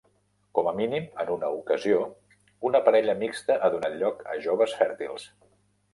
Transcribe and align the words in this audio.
Com 0.59 0.67
a 0.69 0.71
mínim 0.79 1.03
en 1.23 1.27
una 1.33 1.51
ocasió 1.57 1.99
una 2.71 2.83
parella 2.89 3.17
mixta 3.23 3.61
ha 3.69 3.73
donat 3.77 3.99
lloc 4.05 4.29
a 4.33 4.39
joves 4.47 4.75
fèrtils. 4.81 5.33